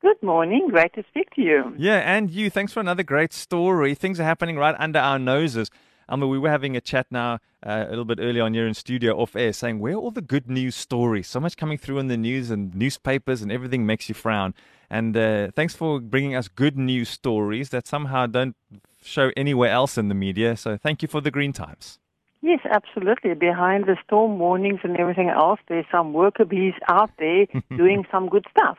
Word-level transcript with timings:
Good 0.00 0.22
morning. 0.22 0.68
Great 0.70 0.94
to 0.94 1.02
speak 1.08 1.34
to 1.34 1.42
you. 1.42 1.74
Yeah, 1.76 1.96
and 1.96 2.30
you. 2.30 2.50
Thanks 2.50 2.72
for 2.72 2.78
another 2.78 3.02
great 3.02 3.32
story. 3.32 3.96
Things 3.96 4.20
are 4.20 4.24
happening 4.24 4.56
right 4.56 4.76
under 4.78 5.00
our 5.00 5.18
noses. 5.18 5.72
Elma, 6.10 6.26
we 6.26 6.40
were 6.40 6.50
having 6.50 6.76
a 6.76 6.80
chat 6.80 7.06
now 7.10 7.38
uh, 7.64 7.84
a 7.86 7.90
little 7.90 8.04
bit 8.04 8.18
earlier 8.20 8.42
on 8.42 8.52
here 8.52 8.66
in 8.66 8.74
studio 8.74 9.16
off 9.16 9.36
air 9.36 9.52
saying, 9.52 9.78
where 9.78 9.92
are 9.92 9.96
all 9.96 10.10
the 10.10 10.20
good 10.20 10.50
news 10.50 10.74
stories? 10.74 11.28
So 11.28 11.38
much 11.38 11.56
coming 11.56 11.78
through 11.78 11.98
in 11.98 12.08
the 12.08 12.16
news 12.16 12.50
and 12.50 12.74
newspapers 12.74 13.42
and 13.42 13.52
everything 13.52 13.86
makes 13.86 14.08
you 14.08 14.14
frown. 14.14 14.52
And 14.90 15.16
uh, 15.16 15.52
thanks 15.54 15.74
for 15.74 16.00
bringing 16.00 16.34
us 16.34 16.48
good 16.48 16.76
news 16.76 17.08
stories 17.08 17.68
that 17.70 17.86
somehow 17.86 18.26
don't 18.26 18.56
show 19.02 19.30
anywhere 19.36 19.70
else 19.70 19.96
in 19.96 20.08
the 20.08 20.14
media. 20.16 20.56
So 20.56 20.76
thank 20.76 21.00
you 21.00 21.06
for 21.06 21.20
the 21.20 21.30
Green 21.30 21.52
Times. 21.52 22.00
Yes, 22.42 22.60
absolutely. 22.68 23.34
Behind 23.34 23.84
the 23.84 23.96
storm 24.04 24.40
warnings 24.40 24.80
and 24.82 24.96
everything 24.96 25.28
else, 25.28 25.60
there's 25.68 25.86
some 25.92 26.12
worker 26.12 26.44
bees 26.44 26.74
out 26.88 27.10
there 27.18 27.46
doing 27.76 28.04
some 28.10 28.28
good 28.28 28.46
stuff. 28.50 28.78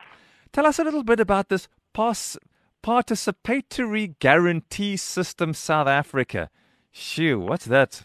Tell 0.52 0.66
us 0.66 0.78
a 0.78 0.84
little 0.84 1.04
bit 1.04 1.18
about 1.18 1.48
this 1.48 1.66
pass- 1.94 2.36
participatory 2.84 4.18
guarantee 4.18 4.98
system 4.98 5.54
South 5.54 5.88
Africa. 5.88 6.50
Shoo, 6.92 7.40
what's 7.40 7.64
that? 7.64 8.04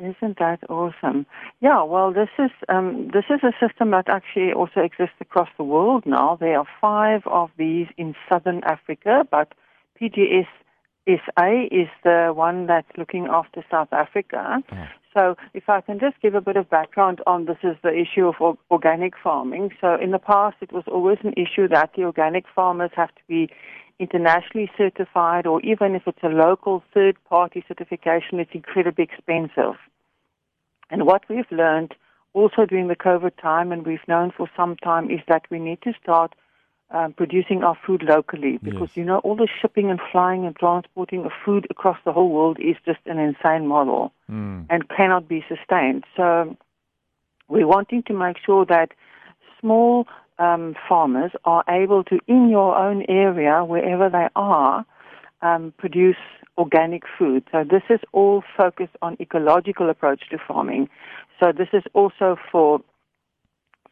Isn't 0.00 0.38
that 0.38 0.58
awesome? 0.68 1.24
Yeah, 1.60 1.84
well, 1.84 2.12
this 2.12 2.28
is 2.38 2.50
um, 2.68 3.10
this 3.12 3.24
is 3.30 3.40
a 3.44 3.52
system 3.64 3.92
that 3.92 4.08
actually 4.08 4.52
also 4.52 4.80
exists 4.80 5.14
across 5.20 5.48
the 5.56 5.62
world 5.62 6.04
now. 6.04 6.36
There 6.40 6.58
are 6.58 6.66
five 6.80 7.22
of 7.26 7.50
these 7.56 7.86
in 7.96 8.16
southern 8.28 8.64
Africa, 8.64 9.22
but 9.30 9.52
PGS 10.00 10.48
SA 11.06 11.66
is 11.70 11.88
the 12.02 12.32
one 12.34 12.66
that's 12.66 12.90
looking 12.96 13.28
after 13.30 13.64
South 13.70 13.92
Africa. 13.92 14.62
Oh. 14.72 14.86
So, 15.14 15.36
if 15.52 15.68
I 15.68 15.80
can 15.80 16.00
just 16.00 16.20
give 16.20 16.34
a 16.34 16.40
bit 16.40 16.56
of 16.56 16.68
background 16.68 17.20
on 17.24 17.44
this, 17.44 17.58
is 17.62 17.76
the 17.84 17.94
issue 17.94 18.26
of 18.26 18.58
organic 18.72 19.14
farming. 19.22 19.70
So, 19.80 19.94
in 19.94 20.10
the 20.10 20.18
past, 20.18 20.56
it 20.60 20.72
was 20.72 20.82
always 20.88 21.18
an 21.22 21.34
issue 21.36 21.68
that 21.68 21.90
the 21.94 22.02
organic 22.02 22.46
farmers 22.52 22.90
have 22.96 23.14
to 23.14 23.22
be 23.28 23.48
internationally 23.98 24.70
certified, 24.76 25.46
or 25.46 25.60
even 25.62 25.94
if 25.94 26.02
it's 26.06 26.22
a 26.22 26.28
local 26.28 26.82
third 26.92 27.16
party 27.24 27.64
certification, 27.68 28.40
it's 28.40 28.50
incredibly 28.52 29.04
expensive. 29.04 29.76
And 30.90 31.06
what 31.06 31.22
we've 31.28 31.50
learned 31.50 31.94
also 32.32 32.66
during 32.66 32.88
the 32.88 32.96
COVID 32.96 33.32
time, 33.40 33.72
and 33.72 33.86
we've 33.86 34.06
known 34.08 34.32
for 34.36 34.50
some 34.56 34.76
time, 34.76 35.10
is 35.10 35.20
that 35.28 35.44
we 35.50 35.58
need 35.58 35.80
to 35.82 35.92
start 36.02 36.34
um, 36.90 37.12
producing 37.12 37.64
our 37.64 37.76
food 37.86 38.02
locally 38.02 38.58
because 38.62 38.90
yes. 38.90 38.96
you 38.96 39.04
know 39.04 39.18
all 39.18 39.36
the 39.36 39.48
shipping 39.60 39.90
and 39.90 40.00
flying 40.12 40.44
and 40.44 40.54
transporting 40.54 41.24
of 41.24 41.32
food 41.44 41.66
across 41.70 41.98
the 42.04 42.12
whole 42.12 42.28
world 42.28 42.58
is 42.60 42.76
just 42.84 43.00
an 43.06 43.18
insane 43.18 43.66
model 43.66 44.12
mm. 44.30 44.66
and 44.68 44.88
cannot 44.88 45.26
be 45.26 45.44
sustained. 45.48 46.04
So 46.16 46.56
we're 47.48 47.66
wanting 47.66 48.02
to 48.04 48.12
make 48.12 48.36
sure 48.44 48.64
that 48.66 48.92
small 49.60 50.06
um, 50.38 50.74
farmers 50.88 51.32
are 51.44 51.64
able 51.68 52.04
to, 52.04 52.18
in 52.26 52.48
your 52.48 52.76
own 52.76 53.04
area, 53.08 53.64
wherever 53.64 54.08
they 54.08 54.28
are, 54.34 54.84
um, 55.42 55.72
produce 55.78 56.16
organic 56.56 57.02
food. 57.18 57.44
So 57.52 57.64
this 57.64 57.82
is 57.90 58.00
all 58.12 58.42
focused 58.56 58.96
on 59.02 59.16
ecological 59.20 59.90
approach 59.90 60.22
to 60.30 60.38
farming. 60.38 60.88
So 61.40 61.52
this 61.52 61.68
is 61.72 61.82
also 61.92 62.36
for 62.50 62.80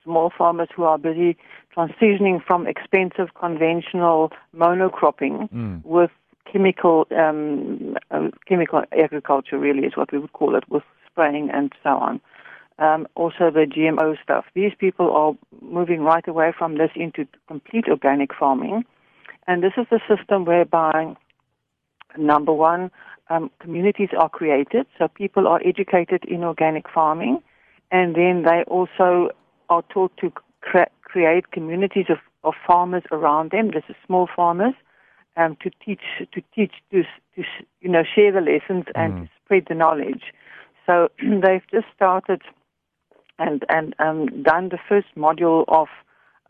small 0.05 0.33
farmers 0.37 0.69
who 0.75 0.85
are 0.85 0.99
busy 0.99 1.37
transitioning 1.77 2.45
from 2.45 2.67
expensive 2.67 3.35
conventional 3.39 4.33
monocropping 4.55 5.51
mm. 5.51 5.85
with 5.85 6.11
chemical 6.51 7.07
um, 7.17 7.97
uh, 8.11 8.29
chemical 8.47 8.83
agriculture 8.93 9.59
really 9.59 9.87
is 9.87 9.97
what 9.97 10.13
we 10.13 10.19
would 10.19 10.33
call 10.33 10.55
it 10.57 10.65
with 10.69 10.83
spraying 11.07 11.51
and 11.51 11.73
so 11.83 11.91
on 11.91 12.21
um, 12.79 13.07
also 13.15 13.51
the 13.51 13.67
GMO 13.67 14.17
stuff. 14.23 14.45
These 14.55 14.73
people 14.79 15.13
are 15.13 15.35
moving 15.61 16.01
right 16.01 16.27
away 16.27 16.53
from 16.57 16.79
this 16.79 16.91
into 16.95 17.27
complete 17.49 17.85
organic 17.89 18.35
farming. 18.35 18.85
And 19.47 19.63
this 19.63 19.73
is 19.77 19.87
a 19.91 19.99
system 20.09 20.45
whereby, 20.45 21.15
number 22.17 22.53
one, 22.53 22.91
um, 23.31 23.51
communities 23.61 24.11
are 24.19 24.29
created, 24.29 24.87
so 24.99 25.09
people 25.09 25.49
are 25.49 25.61
educated 25.65 26.25
in 26.27 26.45
organic 26.45 26.89
farming, 26.89 27.43
and 27.91 28.15
then 28.15 28.43
they 28.45 28.63
also 28.67 29.31
are 29.69 29.83
taught 29.93 30.17
to 30.19 30.33
cre- 30.61 30.93
create 31.03 31.51
communities 31.51 32.07
of, 32.09 32.19
of 32.45 32.55
farmers 32.67 33.03
around 33.11 33.51
them. 33.51 33.71
This 33.73 33.85
is 33.89 33.97
small 34.07 34.29
farmers, 34.35 34.75
um, 35.37 35.57
to 35.63 35.71
teach, 35.85 36.03
to 36.19 36.43
teach, 36.55 36.73
to, 36.91 37.03
to 37.37 37.43
you 37.81 37.89
know, 37.89 38.03
share 38.15 38.33
the 38.33 38.41
lessons 38.41 38.85
and 38.95 39.15
mm. 39.15 39.23
to 39.23 39.31
spread 39.45 39.65
the 39.69 39.75
knowledge. 39.75 40.25
So 40.87 41.09
they've 41.19 41.67
just 41.71 41.87
started 41.95 42.43
and 43.43 43.65
and 43.69 43.95
um, 43.99 44.43
done 44.43 44.69
the 44.69 44.79
first 44.89 45.09
module 45.17 45.65
of 45.69 45.89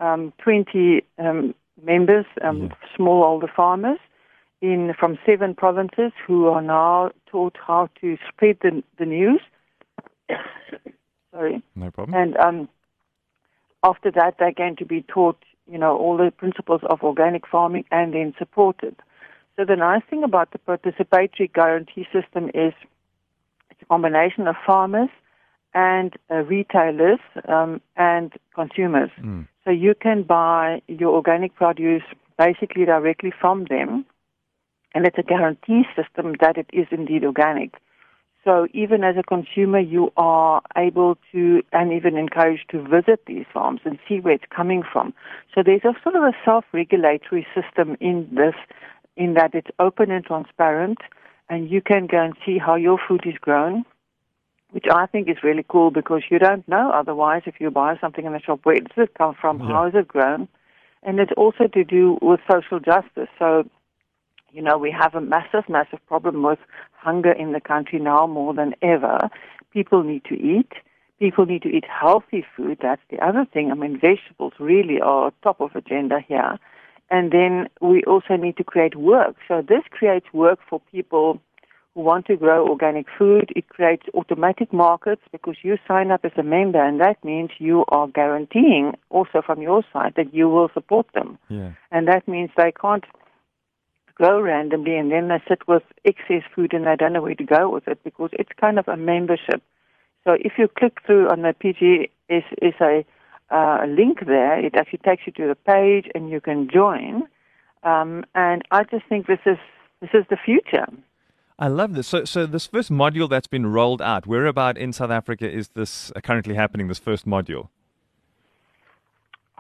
um, 0.01 0.33
20 0.43 1.03
um, 1.19 1.55
members, 1.83 2.27
um, 2.43 2.63
yeah. 2.63 2.69
smallholder 2.99 3.53
farmers, 3.55 3.99
in 4.61 4.93
from 4.99 5.19
seven 5.25 5.55
provinces 5.55 6.13
who 6.27 6.47
are 6.47 6.63
now 6.63 7.11
taught 7.27 7.57
how 7.67 7.89
to 8.01 8.17
spread 8.29 8.59
the, 8.63 8.83
the 8.99 9.07
news. 9.07 9.41
Sorry. 11.33 11.63
No 11.75 11.91
problem. 11.91 12.21
And 12.21 12.37
um, 12.37 12.69
after 13.83 14.11
that, 14.11 14.37
they're 14.39 14.53
going 14.53 14.77
to 14.77 14.85
be 14.85 15.03
taught, 15.03 15.39
you 15.71 15.79
know, 15.79 15.97
all 15.97 16.17
the 16.17 16.31
principles 16.31 16.83
of 16.91 17.03
organic 17.03 17.47
farming 17.47 17.85
and 17.91 18.13
then 18.13 18.35
supported. 18.39 18.97
So 19.57 19.65
the 19.65 19.77
nice 19.77 20.03
thing 20.09 20.25
about 20.25 20.51
the 20.53 20.59
participatory 20.59 21.53
guarantee 21.53 22.07
system 22.13 22.49
is 22.55 22.73
it's 23.71 23.83
a 23.83 23.85
combination 23.87 24.47
of 24.47 24.57
farmers 24.67 25.11
and 25.75 26.15
uh, 26.31 26.37
retailers 26.37 27.21
um, 27.49 27.81
and 27.97 28.33
consumers. 28.55 29.11
Mm. 29.21 29.49
So 29.65 29.71
you 29.71 29.95
can 29.95 30.23
buy 30.23 30.83
your 30.89 31.15
organic 31.15 31.55
produce 31.55 32.03
basically 32.39 32.85
directly 32.85 33.33
from 33.41 33.67
them, 33.71 34.05
and 34.95 35.07
it's 35.07 35.19
a 35.19 35.23
guarantee 35.23 35.85
system 35.97 36.35
that 36.41 36.59
it 36.59 36.67
is 36.73 36.87
indeed 36.91 37.25
organic. 37.25 37.75
So 38.45 38.67
even 38.75 39.05
as 39.05 39.15
a 39.17 39.23
consumer, 39.23 39.79
you 39.79 40.13
are 40.17 40.61
able 40.77 41.17
to 41.31 41.63
and 41.73 41.93
even 41.93 42.17
encouraged 42.17 42.71
to 42.71 42.83
visit 42.83 43.21
these 43.27 43.45
farms 43.53 43.81
and 43.85 43.99
see 44.09 44.19
where 44.19 44.35
it's 44.35 44.45
coming 44.55 44.83
from. 44.93 45.15
So 45.55 45.63
there's 45.65 45.85
a 45.85 45.95
sort 46.03 46.17
of 46.17 46.25
a 46.25 46.33
self-regulatory 46.45 47.47
system 47.55 47.97
in 48.01 48.29
this, 48.35 48.55
in 49.17 49.35
that 49.35 49.55
it's 49.55 49.71
open 49.79 50.11
and 50.11 50.25
transparent, 50.25 50.99
and 51.49 51.71
you 51.71 51.81
can 51.81 52.09
go 52.09 52.21
and 52.21 52.35
see 52.45 52.59
how 52.59 52.75
your 52.75 52.99
food 53.07 53.23
is 53.25 53.35
grown 53.41 53.85
which 54.73 54.87
I 54.91 55.07
think 55.07 55.29
is 55.29 55.37
really 55.43 55.65
cool 55.69 55.91
because 55.91 56.23
you 56.31 56.39
don't 56.39 56.67
know 56.67 56.91
otherwise 56.91 57.43
if 57.47 57.61
you 57.61 57.71
buy 57.71 57.97
something 58.01 58.25
in 58.25 58.33
the 58.33 58.41
shop 58.41 58.61
where 58.65 58.77
does 58.77 58.97
it 58.97 59.15
come 59.17 59.35
from, 59.39 59.61
yeah. 59.61 59.67
how 59.67 59.87
is 59.87 59.95
it 59.95 60.09
grown, 60.09 60.49
and 61.03 61.21
it's 61.21 61.33
also 61.37 61.67
to 61.67 61.85
do 61.85 62.19
with 62.23 62.41
social 62.51 62.81
justice. 62.81 63.29
So, 63.39 63.65
you 64.51 64.63
know, 64.63 64.79
we 64.79 64.91
have 64.91 65.15
a 65.15 65.21
massive, 65.21 65.69
massive 65.69 66.05
problem 66.07 66.43
with 66.43 66.59
hunger 66.93 67.33
in 67.33 67.53
the 67.53 67.61
country 67.61 67.99
now 67.99 68.27
more 68.27 68.55
than 68.55 68.75
ever. 68.83 69.29
People 69.73 70.03
need 70.03 70.25
to 70.25 70.35
eat. 70.35 70.73
People 71.19 71.47
need 71.47 71.63
to 71.63 71.69
eat 71.69 71.85
healthy 71.85 72.45
food. 72.57 72.79
That's 72.81 73.03
the 73.11 73.19
other 73.25 73.45
thing. 73.53 73.71
I 73.71 73.75
mean, 73.75 74.01
vegetables 74.01 74.55
really 74.59 75.01
are 75.01 75.33
top 75.43 75.61
of 75.61 75.77
agenda 75.77 76.21
here. 76.27 76.59
And 77.11 77.31
then 77.31 77.69
we 77.81 78.03
also 78.05 78.37
need 78.37 78.57
to 78.57 78.65
create 78.65 78.97
work. 78.97 79.37
So 79.47 79.63
this 79.63 79.83
creates 79.91 80.27
work 80.33 80.61
for 80.69 80.81
people 80.91 81.41
who 81.95 82.01
want 82.01 82.27
to 82.27 82.37
grow 82.37 82.67
organic 82.67 83.07
food. 83.19 83.51
It 83.55 83.69
creates 83.69 84.05
automatic 84.15 84.73
markets 84.73 85.23
because 85.31 85.57
you 85.63 85.77
sign 85.87 86.11
up 86.11 86.25
as 86.25 86.33
a 86.37 86.43
member, 86.43 86.83
and 86.83 87.01
that 87.01 87.23
means 87.25 87.51
you 87.59 87.85
are 87.89 88.09
guaranteeing 88.09 88.95
also 89.11 89.43
from 89.45 89.61
your 89.61 89.83
side 89.93 90.15
that 90.17 90.33
you 90.33 90.49
will 90.49 90.71
support 90.73 91.07
them. 91.15 91.39
Yeah. 91.49 91.73
And 91.91 92.09
that 92.09 92.27
means 92.27 92.51
they 92.57 92.73
can't 92.73 93.05
grow 94.15 94.41
randomly 94.41 94.97
and 94.97 95.11
then 95.11 95.29
they 95.29 95.43
sit 95.49 95.67
with 95.67 95.83
excess 96.05 96.43
food 96.55 96.73
and 96.73 96.87
they 96.87 96.97
don't 96.97 97.13
know 97.13 97.23
where 97.23 97.35
to 97.35 97.45
go 97.45 97.71
with 97.71 97.89
it 97.89 97.99
because 98.05 98.31
it's 98.33 98.51
kind 98.61 98.79
of 98.79 98.87
a 98.89 98.97
membership. 98.97 99.63
So 100.25 100.37
if 100.39 100.53
you 100.59 100.69
click 100.69 100.99
through 101.05 101.29
on 101.29 101.43
the 101.43 101.55
PGS 101.63 102.45
is 102.61 102.75
a 102.81 103.05
uh, 103.51 103.87
link 103.87 104.25
there, 104.27 104.65
it 104.65 104.75
actually 104.77 105.01
takes 105.05 105.23
you 105.27 105.33
to 105.33 105.49
the 105.49 105.55
page 105.55 106.11
and 106.15 106.31
you 106.31 106.41
can 106.41 106.69
join. 106.73 107.25
Um, 107.83 108.25
and 108.35 108.63
I 108.71 108.85
just 108.85 109.07
think 109.09 109.27
this 109.27 109.41
is 109.45 109.59
this 110.01 110.11
is 110.15 110.25
the 110.31 110.37
future. 110.37 110.87
I 111.63 111.69
love 111.69 111.95
this. 111.95 112.09
So, 112.09 112.25
so 112.25 112.45
this 112.45 112.67
first 112.67 112.91
module 112.91 113.29
that's 113.31 113.47
been 113.47 113.67
rolled 113.67 114.03
out, 114.03 114.27
where 114.27 114.47
about 114.47 114.77
in 114.77 114.93
South 114.93 115.13
Africa 115.13 115.49
is 115.49 115.69
this 115.81 116.11
currently 116.25 116.55
happening? 116.57 116.89
This 116.89 116.99
first 116.99 117.25
module. 117.25 117.69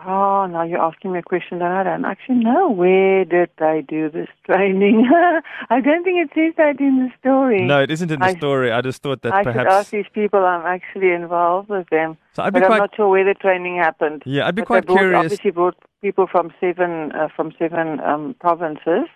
Oh, 0.05 0.47
now 0.47 0.65
you're 0.65 0.81
asking 0.83 1.13
me 1.13 1.21
a 1.21 1.23
question 1.23 1.61
that 1.61 1.71
I 1.71 1.85
don't 1.85 2.05
actually 2.05 2.43
know. 2.43 2.69
Where 2.69 3.25
did 3.25 3.51
they 3.61 3.85
do 3.87 4.11
this 4.11 4.27
training? 4.45 5.09
I 5.71 5.81
don't 5.81 6.03
think 6.03 6.17
it 6.25 6.31
says 6.35 6.55
that 6.57 6.81
in 6.81 6.95
the 7.05 7.11
story. 7.21 7.63
No, 7.63 7.81
it 7.81 7.91
isn't 7.93 8.11
in 8.11 8.19
the 8.19 8.27
I- 8.27 8.35
story. 8.35 8.73
I 8.73 8.81
just 8.81 9.01
thought 9.01 9.23
that 9.23 9.33
I 9.33 9.45
should 9.45 9.53
perhaps. 9.53 9.73
ask 9.73 9.91
these 9.91 10.07
people. 10.13 10.41
I'm 10.45 10.67
actually 10.67 11.13
involved 11.13 11.69
with 11.69 11.89
them, 11.91 12.17
So 12.33 12.43
I'd 12.43 12.53
be 12.53 12.59
but 12.59 12.65
I'm 12.65 12.71
quite. 12.71 12.79
not 12.79 12.97
sure 12.97 13.09
where 13.11 13.25
the 13.25 13.35
training 13.35 13.77
happened. 13.77 14.25
Yeah, 14.27 14.49
I'd 14.49 14.57
be 14.57 14.63
But 14.63 14.67
quite 14.67 14.87
brought, 14.87 14.99
curious. 14.99 15.23
Obviously, 15.23 15.53
brought 15.53 15.77
people 16.01 16.27
from 16.27 16.53
seven 16.59 17.13
uh, 17.13 17.29
from 17.37 17.53
seven 17.57 18.01
um, 18.01 18.35
provinces. 18.41 19.07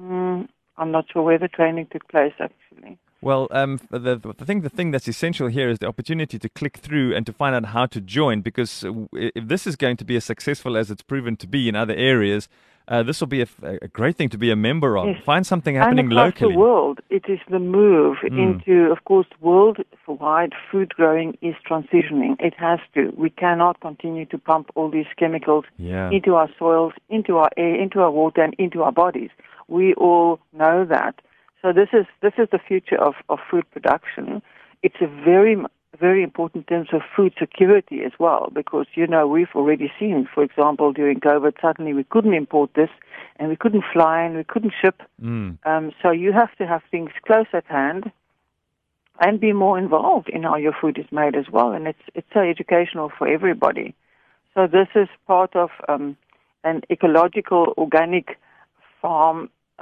Mm, 0.00 0.48
I'm 0.76 0.90
not 0.90 1.06
sure 1.12 1.22
where 1.22 1.38
the 1.38 1.48
training 1.48 1.86
took 1.92 2.08
place 2.08 2.32
actually. 2.40 2.98
Well, 3.20 3.48
um, 3.52 3.80
the, 3.90 4.16
the 4.16 4.44
thing 4.44 4.60
the 4.60 4.68
thing 4.68 4.90
that's 4.90 5.08
essential 5.08 5.48
here 5.48 5.70
is 5.70 5.78
the 5.78 5.86
opportunity 5.86 6.38
to 6.38 6.48
click 6.50 6.76
through 6.76 7.14
and 7.16 7.24
to 7.24 7.32
find 7.32 7.54
out 7.56 7.66
how 7.76 7.86
to 7.86 8.00
join. 8.00 8.42
Because 8.42 8.84
if 9.14 9.48
this 9.48 9.66
is 9.66 9.76
going 9.76 9.96
to 9.96 10.04
be 10.04 10.16
as 10.16 10.24
successful 10.26 10.76
as 10.76 10.90
it's 10.90 11.00
proven 11.02 11.36
to 11.36 11.46
be 11.46 11.66
in 11.70 11.74
other 11.74 11.94
areas, 11.94 12.48
uh, 12.86 13.02
this 13.02 13.20
will 13.20 13.26
be 13.28 13.40
a 13.40 13.88
great 13.88 14.16
thing 14.16 14.28
to 14.28 14.36
be 14.36 14.50
a 14.50 14.56
member 14.56 14.98
of. 14.98 15.06
Yes. 15.06 15.22
Find 15.24 15.46
something 15.46 15.74
happening 15.74 16.00
and 16.00 16.12
across 16.12 16.26
locally. 16.34 16.52
the 16.52 16.58
world, 16.58 17.00
it 17.08 17.24
is 17.26 17.40
the 17.48 17.58
move 17.58 18.18
Mm. 18.24 18.38
into, 18.46 18.92
of 18.92 19.04
course, 19.04 19.26
worldwide 19.40 20.52
food 20.70 20.90
growing 20.94 21.36
is 21.40 21.54
transitioning. 21.68 22.36
It 22.40 22.52
has 22.58 22.78
to. 22.94 23.12
We 23.16 23.30
cannot 23.30 23.80
continue 23.80 24.26
to 24.26 24.38
pump 24.38 24.70
all 24.74 24.90
these 24.90 25.06
chemicals 25.16 25.64
Yeah. 25.78 26.10
into 26.10 26.34
our 26.34 26.50
soils, 26.58 26.92
into 27.08 27.38
our 27.38 27.48
air, 27.56 27.74
into 27.74 28.00
our 28.00 28.10
water, 28.10 28.42
and 28.42 28.52
into 28.58 28.82
our 28.82 28.92
bodies. 28.92 29.30
We 29.68 29.94
all 29.94 30.40
know 30.52 30.84
that. 30.84 31.20
So 31.62 31.72
this 31.72 31.88
is 31.92 32.06
this 32.20 32.34
is 32.36 32.48
the 32.52 32.58
future 32.58 33.00
of, 33.00 33.14
of 33.28 33.38
food 33.50 33.64
production. 33.70 34.42
It's 34.82 35.00
a 35.00 35.06
very 35.06 35.56
very 35.98 36.22
important 36.22 36.66
in 36.68 36.76
terms 36.76 36.88
of 36.92 37.02
food 37.16 37.32
security 37.38 38.02
as 38.04 38.12
well, 38.18 38.50
because 38.52 38.86
you 38.94 39.06
know 39.06 39.26
we've 39.26 39.54
already 39.54 39.90
seen, 39.98 40.28
for 40.34 40.42
example, 40.42 40.92
during 40.92 41.20
COVID, 41.20 41.54
suddenly 41.62 41.94
we 41.94 42.04
couldn't 42.04 42.34
import 42.34 42.70
this, 42.74 42.90
and 43.36 43.48
we 43.48 43.56
couldn't 43.56 43.84
fly, 43.92 44.22
and 44.22 44.36
we 44.36 44.44
couldn't 44.44 44.74
ship. 44.80 45.02
Mm. 45.22 45.58
Um, 45.64 45.92
so 46.02 46.10
you 46.10 46.32
have 46.32 46.54
to 46.56 46.66
have 46.66 46.82
things 46.90 47.10
close 47.26 47.46
at 47.52 47.64
hand, 47.66 48.10
and 49.20 49.40
be 49.40 49.52
more 49.52 49.78
involved 49.78 50.28
in 50.28 50.42
how 50.42 50.56
your 50.56 50.74
food 50.78 50.98
is 50.98 51.06
made 51.10 51.34
as 51.34 51.48
well. 51.50 51.72
And 51.72 51.86
it's 51.86 52.02
it's 52.14 52.28
so 52.34 52.40
educational 52.40 53.10
for 53.16 53.28
everybody. 53.28 53.94
So 54.54 54.66
this 54.66 54.88
is 54.94 55.08
part 55.26 55.56
of 55.56 55.70
um, 55.88 56.16
an 56.62 56.82
ecological 56.90 57.74
organic 57.76 58.38
farm 59.04 59.38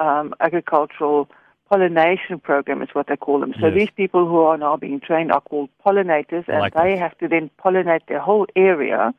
um, 0.06 0.34
agricultural 0.48 1.28
pollination 1.70 2.36
program 2.48 2.82
is 2.82 2.90
what 2.92 3.06
they 3.08 3.16
call 3.26 3.38
them. 3.40 3.54
So 3.60 3.66
Yes. 3.68 3.74
these 3.78 3.92
people 4.02 4.22
who 4.30 4.38
are 4.50 4.58
now 4.66 4.76
being 4.86 5.00
trained 5.08 5.30
are 5.36 5.44
called 5.50 5.70
pollinators, 5.84 6.46
and 6.48 6.60
like 6.64 6.74
they 6.74 6.92
this. 6.92 7.00
have 7.04 7.16
to 7.22 7.28
then 7.34 7.50
pollinate 7.64 8.04
their 8.08 8.22
whole 8.28 8.46
area. 8.70 9.14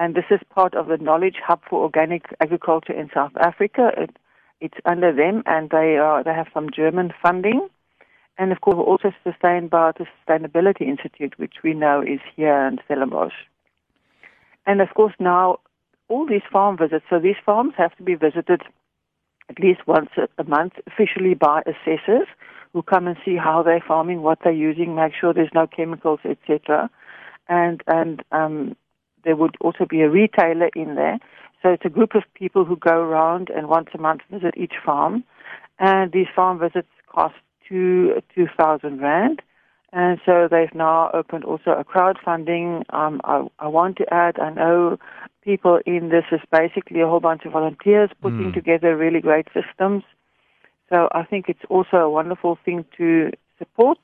And 0.00 0.14
this 0.18 0.28
is 0.36 0.40
part 0.58 0.72
of 0.80 0.84
the 0.92 0.98
Knowledge 1.06 1.38
Hub 1.46 1.60
for 1.68 1.78
Organic 1.88 2.22
Agriculture 2.46 2.96
in 3.00 3.06
South 3.18 3.36
Africa. 3.50 3.84
It, 4.04 4.10
it's 4.60 4.80
under 4.92 5.10
them, 5.22 5.36
and 5.54 5.70
they 5.70 5.90
are 6.06 6.18
they 6.26 6.34
have 6.40 6.50
some 6.56 6.68
German 6.80 7.08
funding, 7.24 7.60
and 8.38 8.52
of 8.54 8.58
course 8.64 8.80
also 8.90 9.08
sustained 9.26 9.68
by 9.70 9.92
the 9.98 10.06
Sustainability 10.12 10.84
Institute, 10.94 11.34
which 11.42 11.56
we 11.64 11.72
know 11.82 11.96
is 12.14 12.20
here 12.36 12.58
in 12.68 12.78
Stellenbosch. 12.84 13.38
And 14.68 14.76
of 14.86 14.90
course 14.98 15.16
now 15.18 15.44
all 16.08 16.26
these 16.26 16.46
farm 16.54 16.74
visits. 16.84 17.06
So 17.10 17.16
these 17.18 17.40
farms 17.48 17.74
have 17.82 17.94
to 17.98 18.02
be 18.10 18.16
visited 18.28 18.60
at 19.50 19.58
least 19.58 19.86
once 19.86 20.10
a, 20.38 20.44
month 20.44 20.74
officially 20.86 21.34
by 21.34 21.62
assessors 21.66 22.28
who 22.72 22.82
come 22.82 23.08
and 23.08 23.16
see 23.24 23.36
how 23.36 23.62
they're 23.62 23.84
farming, 23.86 24.22
what 24.22 24.38
they're 24.44 24.52
using, 24.52 24.94
make 24.94 25.12
sure 25.20 25.34
there's 25.34 25.50
no 25.52 25.66
chemicals, 25.66 26.20
etc. 26.24 26.88
And 27.48 27.82
and 27.88 28.22
um, 28.30 28.76
there 29.24 29.36
would 29.36 29.56
also 29.60 29.84
be 29.84 30.02
a 30.02 30.08
retailer 30.08 30.70
in 30.76 30.94
there. 30.94 31.18
So 31.62 31.70
it's 31.70 31.84
a 31.84 31.90
group 31.90 32.14
of 32.14 32.22
people 32.34 32.64
who 32.64 32.76
go 32.76 32.96
around 33.02 33.50
and 33.50 33.68
once 33.68 33.88
a 33.92 33.98
month 33.98 34.22
visit 34.30 34.54
each 34.56 34.74
farm. 34.84 35.24
And 35.78 36.12
these 36.12 36.28
farm 36.34 36.58
visits 36.60 36.88
cost 37.12 37.34
two 37.68 38.22
two 38.34 38.46
thousand 38.56 39.00
rand. 39.00 39.42
And 39.92 40.20
so 40.24 40.46
they've 40.48 40.74
now 40.74 41.10
opened 41.12 41.44
also 41.44 41.72
a 41.72 41.84
crowdfunding. 41.84 42.84
Um, 42.94 43.20
I, 43.24 43.46
I 43.58 43.66
want 43.66 43.96
to 43.96 44.14
add, 44.14 44.38
I 44.38 44.50
know 44.50 44.98
people 45.42 45.80
in 45.84 46.10
this 46.10 46.24
is 46.30 46.40
basically 46.52 47.00
a 47.00 47.08
whole 47.08 47.20
bunch 47.20 47.44
of 47.44 47.52
volunteers 47.52 48.10
putting 48.22 48.52
Mm. 48.52 48.54
together 48.54 48.96
really 48.96 49.20
great 49.20 49.48
systems. 49.52 50.04
So 50.90 51.08
I 51.12 51.24
think 51.24 51.48
it's 51.48 51.64
also 51.68 51.96
a 51.96 52.10
wonderful 52.10 52.58
thing 52.64 52.84
to 52.98 53.30
support. 53.58 53.98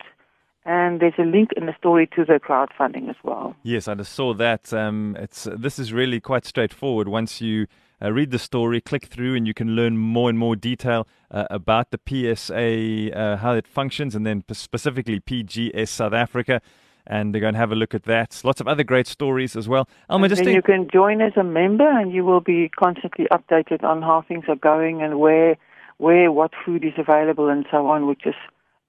And 0.65 0.99
there's 0.99 1.15
a 1.19 1.23
link 1.23 1.51
in 1.57 1.67
the 1.67 1.75
story 1.79 2.09
to 2.17 2.25
the 2.25 2.41
crowdfunding 2.41 3.09
as 3.09 3.17
well. 3.23 3.55
Yes, 3.63 3.87
I 3.87 3.95
just 3.95 4.13
saw 4.13 4.35
that. 4.35 4.73
Um, 4.73 5.17
it's 5.21 5.45
this 5.45 5.79
is 5.79 5.93
really 5.93 6.19
quite 6.21 6.45
straightforward. 6.45 7.07
Once 7.07 7.41
you 7.41 7.69
uh, 8.03 8.13
read 8.13 8.31
the 8.31 8.39
story, 8.39 8.81
click 8.81 9.07
through, 9.07 9.35
and 9.35 9.47
you 9.47 9.55
can 9.55 9.75
learn 9.77 9.97
more 9.97 10.29
and 10.29 10.39
more 10.39 10.57
detail 10.57 11.07
uh, 11.31 11.47
about 11.51 11.91
the 11.91 12.01
PSA, 12.07 13.17
uh, 13.17 13.37
how 13.39 13.55
it 13.55 13.67
functions, 13.67 14.15
and 14.15 14.27
then 14.27 14.45
specifically 14.53 15.21
PGS 15.21 15.89
South 15.89 16.13
Africa. 16.13 16.61
And 17.09 17.33
they're 17.33 17.41
going 17.41 17.55
to 17.55 17.61
have 17.61 17.71
a 17.71 17.77
look 17.77 17.95
at 17.95 18.03
that. 18.05 18.41
Lots 18.43 18.61
of 18.61 18.67
other 18.67 18.83
great 18.83 19.07
stories 19.07 19.55
as 19.55 19.69
well. 19.69 19.89
Elma, 20.11 20.25
And 20.25 20.31
just 20.31 20.43
think, 20.43 20.57
you 20.57 20.63
can 20.63 20.89
join 20.93 21.21
as 21.21 21.33
a 21.37 21.45
member, 21.45 21.89
and 21.89 22.13
you 22.13 22.25
will 22.25 22.41
be 22.41 22.69
constantly 22.69 23.27
updated 23.31 23.85
on 23.85 24.03
how 24.03 24.25
things 24.27 24.45
are 24.49 24.57
going 24.57 25.03
and 25.03 25.21
where, 25.21 25.57
where 25.99 26.33
what 26.33 26.51
food 26.65 26.85
is 26.85 26.95
available 26.99 27.49
and 27.49 27.65
so 27.71 27.87
on, 27.87 28.07
which 28.07 28.27
is 28.27 28.35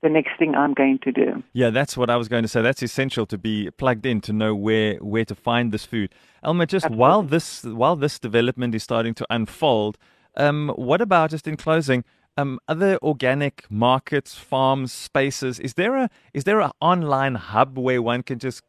the 0.02 0.10
next 0.10 0.38
thing 0.38 0.54
I'm 0.56 0.74
going 0.74 1.00
to 1.00 1.12
do. 1.12 1.44
yeah, 1.54 1.70
that's 1.70 1.98
what 1.98 2.10
I 2.10 2.16
was 2.18 2.28
going 2.28 2.44
to 2.44 2.48
say. 2.48 2.62
That's 2.62 2.84
essential 2.84 3.26
to 3.28 3.38
be 3.38 3.72
plugged 3.72 4.06
in 4.06 4.22
to 4.22 4.34
know 4.34 4.54
where 4.54 4.96
where 4.98 5.26
to 5.26 5.36
find 5.36 5.72
this 5.72 5.86
food. 5.86 6.14
Elma, 6.44 6.66
just 6.66 6.90
while 6.90 7.24
this 7.24 7.64
while 7.64 7.96
this 7.96 8.20
development 8.20 8.76
is 8.76 8.84
starting 8.84 9.14
to 9.16 9.26
unfold, 9.30 9.98
um, 10.36 10.72
what 10.76 11.02
about 11.02 11.32
just 11.32 11.48
in 11.48 11.58
closing? 11.58 12.04
Um, 12.40 12.60
other 12.68 13.00
organic 13.02 13.66
markets, 13.72 14.36
farms, 14.36 14.94
spaces. 14.94 15.60
Is 15.60 15.74
there 15.74 15.96
a 15.96 16.10
is 16.34 16.44
there 16.44 16.62
an 16.62 16.72
online 16.80 17.36
hub 17.36 17.78
where 17.80 18.02
one 18.02 18.22
can 18.22 18.38
just 18.38 18.62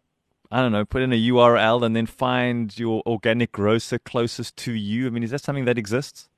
I 0.51 0.63
don't 0.63 0.73
know 0.73 0.87
put 0.87 1.03
in 1.03 1.13
a 1.13 1.29
URL 1.29 1.85
and 1.85 1.95
then 1.95 2.07
find 2.07 2.77
your 2.79 3.03
organic 3.05 3.53
grocer 3.53 3.99
closest 3.99 4.57
to 4.59 4.73
you? 4.73 5.07
I 5.07 5.11
mean, 5.11 5.23
is 5.23 5.31
that 5.33 5.43
something 5.43 5.67
that 5.67 5.77
exists? 5.77 6.31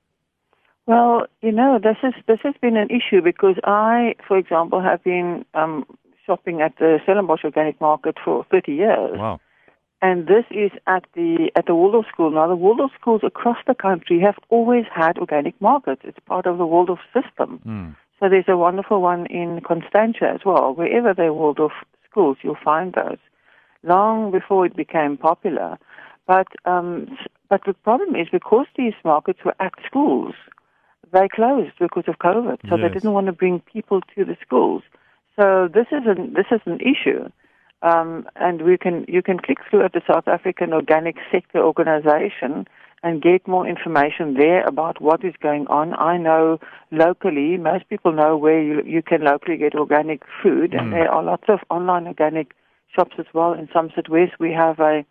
Well, 0.87 1.27
you 1.41 1.53
know, 1.53 1.79
this 1.83 1.97
is 2.03 2.15
this 2.27 2.41
has 2.43 2.55
been 2.61 2.77
an 2.77 2.89
issue 2.91 3.23
because 3.23 3.57
I, 3.65 4.15
for 4.27 4.37
example, 4.37 4.81
have 4.81 5.03
been 5.05 5.45
um, 5.55 5.85
shopping 6.27 6.61
at 6.63 6.77
the 6.79 6.99
Stellenbosch 7.05 7.45
Organic 7.45 7.81
Market 7.81 8.17
for 8.25 8.45
30 8.51 8.73
years. 8.73 9.19
Wow. 9.19 9.41
And 10.03 10.27
this 10.27 10.45
is 10.51 10.71
at 10.87 11.05
the 11.15 11.51
at 11.57 11.67
the 11.67 11.75
Waldorf 11.75 12.07
School. 12.13 12.31
Now, 12.31 12.49
the 12.49 12.57
Waldorf 12.57 12.93
schools 12.99 13.21
across 13.23 13.59
the 13.67 13.75
country 13.75 14.21
have 14.21 14.37
always 14.49 14.87
had 14.93 15.19
organic 15.19 15.61
markets. 15.61 16.03
It's 16.05 16.19
part 16.27 16.47
of 16.47 16.57
the 16.57 16.67
Waldorf 16.67 17.01
system. 17.13 17.61
Mm. 17.67 17.97
So 18.19 18.29
there's 18.29 18.49
a 18.49 18.57
wonderful 18.57 19.01
one 19.01 19.27
in 19.27 19.61
Constantia 19.61 20.31
as 20.35 20.41
well. 20.45 20.75
Wherever 20.75 21.15
there 21.15 21.29
are 21.29 21.35
Waldorf 21.35 21.73
schools, 22.09 22.39
you'll 22.43 22.57
find 22.63 22.95
those. 22.95 23.19
Long 23.83 24.31
before 24.31 24.67
it 24.67 24.77
became 24.77 25.17
popular, 25.17 25.79
but 26.27 26.49
um, 26.65 27.17
but 27.49 27.63
the 27.67 27.73
problem 27.73 28.15
is 28.15 28.29
because 28.31 28.67
these 28.77 28.93
markets 29.05 29.41
were 29.45 29.55
at 29.59 29.73
schools, 29.87 30.35
they 31.13 31.29
closed 31.29 31.73
because 31.79 32.05
of 32.07 32.19
COVID. 32.19 32.59
So 32.69 32.77
they 32.77 32.89
didn't 32.89 33.13
want 33.13 33.27
to 33.27 33.33
bring 33.33 33.61
people 33.61 34.01
to 34.15 34.25
the 34.25 34.37
schools. 34.45 34.83
So 35.37 35.69
this 35.73 35.87
is 35.91 36.03
an 36.07 36.35
this 36.35 36.47
is 36.51 36.61
an 36.67 36.81
issue. 36.81 37.29
Um, 37.83 38.27
and 38.37 38.63
we 38.63 38.77
can 38.77 39.07
you 39.09 39.23
can 39.23 39.39
click 39.39 39.59
through 39.69 39.85
at 39.85 39.93
the 39.93 40.03
South 40.07 40.29
African 40.29 40.73
Organic 40.73 41.17
Sector 41.33 41.59
Organization 41.59 42.67
and 43.03 43.23
get 43.23 43.49
more 43.49 43.67
information 43.67 44.35
there 44.35 44.63
about 44.67 45.01
what 45.01 45.25
is 45.25 45.33
going 45.41 45.67
on. 45.69 45.95
I 45.95 46.19
know 46.19 46.59
locally, 46.91 47.57
most 47.57 47.89
people 47.89 48.13
know 48.13 48.37
where 48.37 48.61
you, 48.63 48.83
you 48.85 49.03
can 49.03 49.25
locally 49.25 49.57
get 49.57 49.75
organic 49.75 50.23
food, 50.43 50.75
and 50.75 50.89
Mm. 50.89 50.91
there 50.91 51.11
are 51.11 51.23
lots 51.23 51.45
of 51.49 51.61
online 51.71 52.07
organic 52.07 52.55
shops 52.95 53.15
as 53.19 53.25
well. 53.33 53.55
In 53.55 53.71
Somerset 53.73 54.11
West, 54.11 54.33
we 54.39 54.53
have 54.53 54.81
a, 54.81 55.05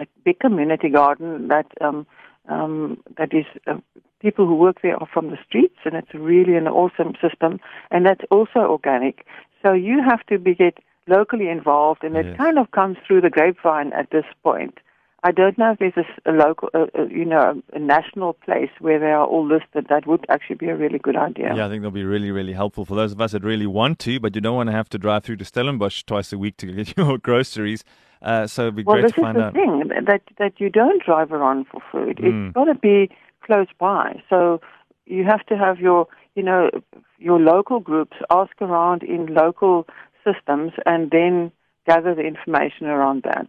a 0.00 0.06
big 0.24 0.40
community 0.40 0.88
garden 0.88 1.46
that 1.48 1.66
um, 1.80 2.04
um, 2.48 2.98
that 3.16 3.32
is 3.32 3.46
uh, 3.66 3.78
people 4.20 4.46
who 4.46 4.54
work 4.54 4.82
there 4.82 4.96
are 4.96 5.08
from 5.12 5.30
the 5.30 5.38
streets, 5.46 5.76
and 5.84 5.94
it's 5.94 6.12
really 6.14 6.56
an 6.56 6.66
awesome 6.66 7.14
system, 7.20 7.60
and 7.90 8.04
that's 8.06 8.24
also 8.30 8.60
organic. 8.60 9.26
So 9.62 9.72
you 9.72 10.02
have 10.02 10.24
to 10.26 10.38
be 10.38 10.54
get 10.54 10.78
locally 11.06 11.48
involved, 11.48 12.04
and 12.04 12.14
Yes. 12.14 12.26
it 12.26 12.38
kind 12.38 12.58
of 12.58 12.70
comes 12.70 12.96
through 13.06 13.22
the 13.22 13.30
grapevine 13.30 13.92
at 13.92 14.10
this 14.10 14.26
point. 14.42 14.78
I 15.24 15.32
don't 15.32 15.58
know 15.58 15.72
if 15.72 15.78
there's 15.80 16.06
a, 16.24 16.30
a 16.30 16.32
local, 16.32 16.68
uh, 16.74 16.86
uh, 16.96 17.06
you 17.06 17.24
know, 17.24 17.60
a 17.72 17.78
national 17.78 18.34
place 18.34 18.70
where 18.78 19.00
they 19.00 19.06
are 19.06 19.26
all 19.26 19.44
listed. 19.46 19.86
That 19.88 20.06
would 20.06 20.24
actually 20.28 20.56
be 20.56 20.68
a 20.68 20.76
really 20.76 20.98
good 20.98 21.16
idea. 21.16 21.54
Yeah, 21.56 21.66
I 21.66 21.68
think 21.68 21.82
they'll 21.82 21.90
be 21.90 22.04
really, 22.04 22.30
really 22.30 22.52
helpful 22.52 22.84
for 22.84 22.94
those 22.94 23.12
of 23.12 23.20
us 23.20 23.32
that 23.32 23.42
really 23.42 23.66
want 23.66 23.98
to, 24.00 24.20
but 24.20 24.34
you 24.36 24.40
don't 24.40 24.54
want 24.54 24.68
to 24.68 24.72
have 24.72 24.88
to 24.90 24.98
drive 24.98 25.24
through 25.24 25.36
to 25.36 25.44
Stellenbosch 25.44 26.04
twice 26.04 26.32
a 26.32 26.38
week 26.38 26.56
to 26.58 26.66
get 26.66 26.96
your 26.96 27.18
groceries. 27.18 27.82
Uh, 28.22 28.46
so 28.46 28.62
it'd 28.62 28.76
be 28.76 28.84
Well, 28.84 28.96
great 28.96 29.02
this 29.06 29.12
to 29.12 29.20
is 29.20 29.24
find 29.24 29.36
the 29.38 29.42
out. 29.44 29.52
thing 29.54 29.90
that 30.06 30.22
that 30.38 30.60
you 30.60 30.70
don't 30.70 31.02
drive 31.04 31.32
around 31.32 31.66
for 31.66 31.80
food. 31.90 32.18
Mm. 32.18 32.48
It's 32.48 32.54
got 32.54 32.64
to 32.64 32.74
be 32.74 33.10
close 33.42 33.68
by. 33.78 34.22
So 34.28 34.60
you 35.06 35.24
have 35.24 35.44
to 35.46 35.56
have 35.56 35.78
your, 35.80 36.06
you 36.34 36.42
know, 36.42 36.70
your 37.18 37.40
local 37.40 37.80
groups 37.80 38.16
ask 38.30 38.52
around 38.60 39.02
in 39.02 39.34
local 39.34 39.86
systems 40.24 40.72
and 40.86 41.10
then 41.10 41.50
gather 41.86 42.14
the 42.14 42.22
information 42.22 42.86
around 42.86 43.22
that. 43.24 43.48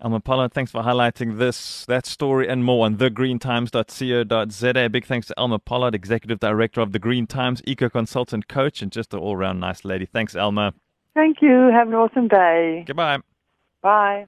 Elma 0.00 0.20
Pollard, 0.20 0.52
thanks 0.52 0.70
for 0.70 0.82
highlighting 0.82 1.38
this, 1.38 1.84
that 1.86 2.06
story, 2.06 2.48
and 2.48 2.64
more 2.64 2.86
on 2.86 2.98
thegreentimes.co.za. 2.98 4.88
Big 4.90 5.06
thanks 5.06 5.26
to 5.26 5.34
Elma 5.36 5.58
Pollard, 5.58 5.92
Executive 5.94 6.38
Director 6.38 6.80
of 6.80 6.92
the 6.92 7.00
Green 7.00 7.26
Times, 7.26 7.60
Eco 7.66 7.88
Consultant 7.88 8.46
Coach, 8.46 8.80
and 8.80 8.92
just 8.92 9.12
an 9.12 9.18
all 9.18 9.36
round 9.36 9.58
nice 9.58 9.84
lady. 9.84 10.06
Thanks, 10.06 10.36
Elma. 10.36 10.72
Thank 11.14 11.42
you. 11.42 11.70
Have 11.72 11.88
an 11.88 11.94
awesome 11.94 12.28
day. 12.28 12.84
Goodbye. 12.86 13.18
Bye. 13.82 14.26